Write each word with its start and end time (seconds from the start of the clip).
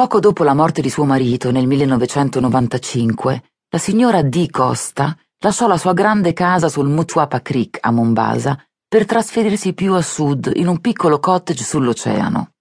Poco 0.00 0.18
dopo 0.18 0.44
la 0.44 0.54
morte 0.54 0.80
di 0.80 0.88
suo 0.88 1.04
marito, 1.04 1.50
nel 1.50 1.66
1995, 1.66 3.42
la 3.68 3.76
signora 3.76 4.22
D. 4.22 4.48
Costa 4.48 5.14
lasciò 5.40 5.66
la 5.66 5.76
sua 5.76 5.92
grande 5.92 6.32
casa 6.32 6.70
sul 6.70 6.88
Mutuapa 6.88 7.42
Creek 7.42 7.76
a 7.82 7.90
Mombasa 7.90 8.58
per 8.88 9.04
trasferirsi 9.04 9.74
più 9.74 9.92
a 9.92 10.00
sud 10.00 10.52
in 10.54 10.68
un 10.68 10.80
piccolo 10.80 11.18
cottage 11.18 11.62
sull'oceano. 11.62 12.52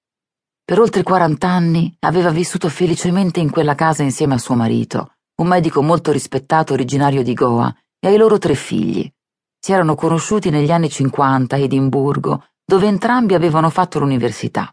Per 0.65 0.81
oltre 0.81 1.02
40 1.02 1.47
anni 1.47 1.96
aveva 1.99 2.30
vissuto 2.30 2.68
felicemente 2.68 3.40
in 3.40 3.52
quella 3.52 3.74
casa 3.74 4.04
insieme 4.04 4.34
a 4.34 4.38
suo 4.38 4.56
marito, 4.56 5.14
un 5.36 5.48
medico 5.48 5.82
molto 5.82 6.12
rispettato 6.12 6.74
originario 6.74 7.24
di 7.24 7.34
Goa, 7.34 7.74
e 8.02 8.08
ai 8.10 8.18
loro 8.18 8.38
tre 8.38 8.54
figli. 8.54 9.10
Si 9.58 9.71
erano 9.71 9.96
conosciuti 9.96 10.50
negli 10.50 10.71
anni 10.71 10.90
50 10.90 11.56
a 11.56 11.60
Edimburgo, 11.60 12.48
dove 12.66 12.88
entrambi 12.88 13.34
avevano 13.34 13.70
fatto 13.70 13.98
l'università. 14.00 14.70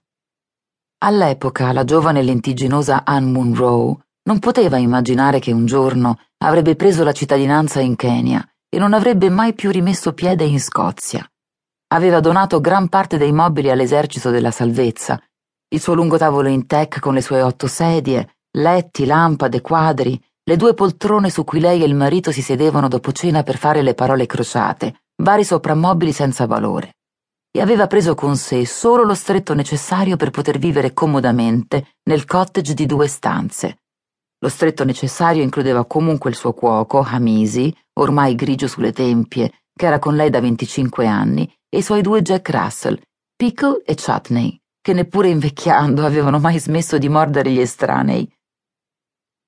All'epoca 0.99 1.73
la 1.73 1.85
giovane 1.85 2.23
lentigginosa 2.23 3.03
Anne 3.05 3.31
Munro 3.31 4.01
non 4.23 4.39
poteva 4.39 4.79
immaginare 4.79 5.41
che 5.41 5.53
un 5.53 5.67
giorno 5.67 6.19
avrebbe 6.39 6.75
preso 6.75 7.05
la 7.05 7.13
cittadinanza 7.13 7.81
in 7.81 7.97
Kenya 7.97 8.43
e 8.67 8.79
non 8.79 8.95
avrebbe 8.95 9.29
mai 9.29 9.53
più 9.53 9.71
rimesso 9.71 10.15
piede 10.15 10.45
in 10.45 10.59
Scozia. 10.59 11.23
Aveva 11.89 12.21
donato 12.21 12.61
gran 12.61 12.89
parte 12.89 13.19
dei 13.19 13.31
mobili 13.31 13.71
all'esercito 13.71 14.31
della 14.31 14.51
salvezza, 14.51 15.21
il 15.69 15.81
suo 15.81 15.93
lungo 15.93 16.17
tavolo 16.17 16.49
in 16.49 16.67
tech 16.67 16.99
con 16.99 17.13
le 17.13 17.21
sue 17.21 17.43
otto 17.43 17.67
sedie, 17.67 18.39
letti, 18.53 19.05
lampade, 19.05 19.61
quadri, 19.61 20.19
le 20.45 20.57
due 20.57 20.73
poltrone 20.73 21.29
su 21.29 21.45
cui 21.45 21.61
lei 21.61 21.83
e 21.83 21.87
il 21.87 21.95
marito 21.95 22.33
si 22.33 22.41
sedevano 22.41 22.89
dopo 22.89 23.13
cena 23.13 23.43
per 23.43 23.59
fare 23.59 23.83
le 23.83 23.93
parole 23.93 24.25
crociate, 24.25 25.03
vari 25.23 25.45
soprammobili 25.45 26.13
senza 26.13 26.47
valore 26.47 26.93
e 27.57 27.61
aveva 27.63 27.87
preso 27.87 28.15
con 28.15 28.37
sé 28.37 28.67
solo 28.67 29.03
lo 29.03 29.15
stretto 29.15 29.55
necessario 29.55 30.17
per 30.17 30.31
poter 30.31 30.59
vivere 30.59 30.93
comodamente 30.93 31.95
nel 32.05 32.27
cottage 32.27 32.75
di 32.75 32.85
due 32.85 33.09
stanze. 33.09 33.79
Lo 34.41 34.51
stretto 34.51 34.85
necessario 34.85 35.43
includeva 35.43 35.87
comunque 35.87 36.29
il 36.29 36.37
suo 36.37 36.53
cuoco, 36.53 37.01
Hamisi, 37.01 37.75
ormai 37.95 38.35
grigio 38.35 38.69
sulle 38.69 38.93
tempie, 38.93 39.63
che 39.75 39.87
era 39.87 39.99
con 39.99 40.15
lei 40.15 40.29
da 40.29 40.41
25 40.41 41.07
anni, 41.07 41.51
e 41.71 41.79
i 41.79 41.83
suoi 41.83 42.03
due 42.03 42.21
Jack 42.21 42.51
Russell, 42.51 43.01
Pickle 43.35 43.83
e 43.87 43.95
Chutney, 43.95 44.61
che 44.83 44.93
neppure 44.93 45.29
invecchiando 45.29 46.05
avevano 46.05 46.39
mai 46.39 46.59
smesso 46.59 46.99
di 46.99 47.09
mordere 47.09 47.51
gli 47.51 47.61
estranei. 47.61 48.31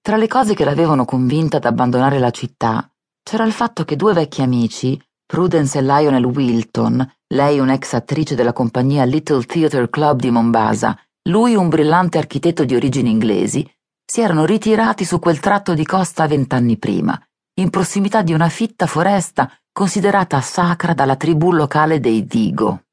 Tra 0.00 0.16
le 0.16 0.28
cose 0.28 0.54
che 0.54 0.64
l'avevano 0.64 1.04
convinta 1.04 1.58
ad 1.58 1.66
abbandonare 1.66 2.18
la 2.18 2.30
città 2.30 2.90
c'era 3.22 3.44
il 3.44 3.52
fatto 3.52 3.84
che 3.84 3.96
due 3.96 4.14
vecchi 4.14 4.40
amici, 4.40 4.98
Prudence 5.26 5.76
e 5.76 5.82
Lionel 5.82 6.24
Wilton, 6.24 7.06
lei 7.28 7.58
un'ex 7.58 7.92
attrice 7.92 8.34
della 8.34 8.52
compagnia 8.52 9.04
Little 9.04 9.44
Theatre 9.44 9.90
Club 9.90 10.20
di 10.20 10.30
Mombasa, 10.30 10.98
lui 11.28 11.54
un 11.54 11.68
brillante 11.68 12.16
architetto 12.16 12.64
di 12.64 12.74
origini 12.74 13.10
inglesi, 13.10 13.68
si 14.04 14.22
erano 14.22 14.46
ritirati 14.46 15.04
su 15.04 15.18
quel 15.18 15.38
tratto 15.38 15.74
di 15.74 15.84
costa 15.84 16.26
vent'anni 16.26 16.78
prima, 16.78 17.20
in 17.60 17.68
prossimità 17.68 18.22
di 18.22 18.32
una 18.32 18.48
fitta 18.48 18.86
foresta 18.86 19.50
considerata 19.70 20.40
sacra 20.40 20.94
dalla 20.94 21.16
tribù 21.16 21.52
locale 21.52 22.00
dei 22.00 22.24
Digo. 22.24 22.84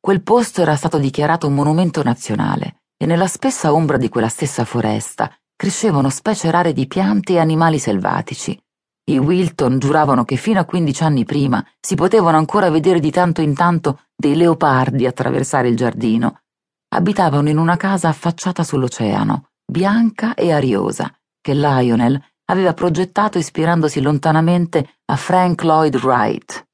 Quel 0.00 0.22
posto 0.22 0.62
era 0.62 0.76
stato 0.76 0.96
dichiarato 0.96 1.46
un 1.46 1.54
monumento 1.54 2.02
nazionale 2.02 2.84
e 2.96 3.04
nella 3.04 3.26
spessa 3.26 3.74
ombra 3.74 3.98
di 3.98 4.08
quella 4.08 4.28
stessa 4.28 4.64
foresta 4.64 5.30
crescevano 5.54 6.08
specie 6.08 6.50
rare 6.50 6.72
di 6.72 6.86
piante 6.86 7.34
e 7.34 7.38
animali 7.38 7.78
selvatici. 7.78 8.58
I 9.10 9.18
Wilton 9.18 9.80
giuravano 9.80 10.24
che 10.24 10.36
fino 10.36 10.60
a 10.60 10.64
quindici 10.64 11.02
anni 11.02 11.24
prima 11.24 11.64
si 11.80 11.96
potevano 11.96 12.36
ancora 12.36 12.70
vedere 12.70 13.00
di 13.00 13.10
tanto 13.10 13.40
in 13.40 13.54
tanto 13.54 14.02
dei 14.14 14.36
leopardi 14.36 15.04
attraversare 15.04 15.68
il 15.68 15.74
giardino. 15.74 16.42
Abitavano 16.94 17.48
in 17.48 17.58
una 17.58 17.76
casa 17.76 18.06
affacciata 18.06 18.62
sull'oceano, 18.62 19.48
bianca 19.66 20.34
e 20.34 20.52
ariosa, 20.52 21.12
che 21.40 21.54
Lionel 21.54 22.22
aveva 22.44 22.72
progettato 22.72 23.36
ispirandosi 23.36 24.00
lontanamente 24.00 24.98
a 25.06 25.16
Frank 25.16 25.64
Lloyd 25.64 25.96
Wright. 25.96 26.68